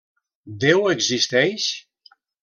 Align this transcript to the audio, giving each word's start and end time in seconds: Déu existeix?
Déu 0.63 0.79
existeix? 0.93 1.67